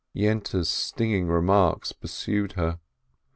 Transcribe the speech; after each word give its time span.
Yente's 0.15 0.67
stinging 0.67 1.27
remarks 1.27 1.91
pursued 1.93 2.53
her. 2.53 2.79